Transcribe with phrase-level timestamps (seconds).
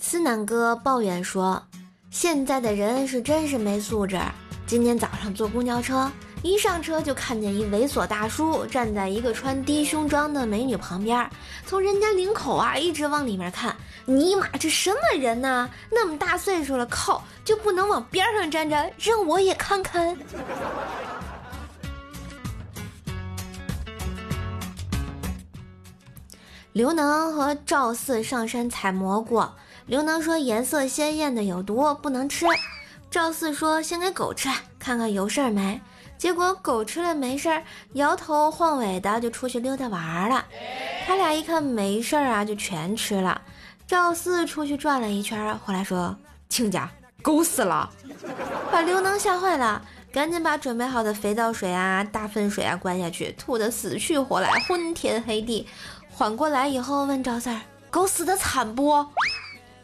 [0.00, 1.60] 思南哥抱怨说
[2.10, 4.18] ：“现在的人是真是没素质。
[4.64, 6.10] 今天早上坐公交车，
[6.42, 11.28] 一上车就看见一猥琐大叔站在一个穿低胸装的美女旁边，
[11.66, 13.74] 从人家领口啊一直往里面看。
[14.04, 15.68] 尼玛，这什么人呢？
[15.90, 20.16] 那么大岁数了，靠，就不能往边上站着，让我也看看？”
[26.72, 29.44] 刘能和赵四上山采蘑菇。
[29.86, 32.44] 刘能说颜色鲜艳的有毒，不能吃。
[33.10, 35.80] 赵四说先给狗吃，看看有事儿没。
[36.18, 37.62] 结果狗吃了没事儿，
[37.94, 40.44] 摇头晃尾的就出去溜达玩了。
[41.06, 43.40] 他俩一看没事儿啊，就全吃了。
[43.86, 46.14] 赵四出去转了一圈，回来说
[46.50, 46.90] 亲家
[47.22, 47.88] 狗死了，
[48.70, 49.80] 把刘能吓坏了，
[50.12, 55.66] 赶紧把准备好的肥皂水啊、大粪水啊灌下去，吐得死去活来，昏天黑地。
[56.18, 59.06] 缓过来以后问赵四儿：“狗死的惨不？”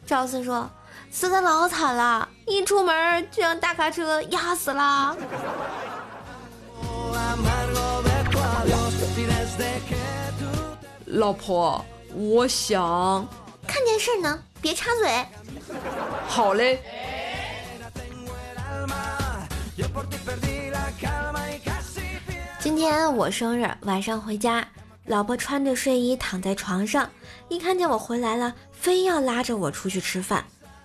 [0.04, 0.68] 赵四说
[1.08, 5.16] ：“死的老惨了，一出门就让大卡车压死了。”
[11.06, 13.24] 老婆，我想
[13.64, 15.24] 看电视呢，别插嘴。
[16.26, 16.82] 好嘞。
[22.58, 24.66] 今天我生日，晚上回家。
[25.06, 27.10] 老婆穿着睡衣躺在床上，
[27.48, 30.44] 一看见我回来了，非要拉着我出去吃饭。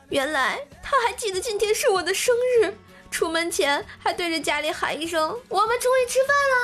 [0.10, 2.74] 原来她还记得今天是我的生日，
[3.10, 6.56] 出门前还对着家里喊一声：“我们出去吃饭了！”